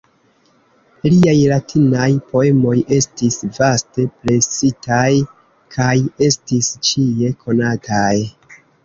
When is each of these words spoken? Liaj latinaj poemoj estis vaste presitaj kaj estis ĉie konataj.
Liaj 1.07 1.33
latinaj 1.49 2.05
poemoj 2.31 2.73
estis 2.97 3.37
vaste 3.57 4.05
presitaj 4.23 5.05
kaj 5.77 5.93
estis 6.29 6.71
ĉie 6.89 7.31
konataj. 7.45 8.11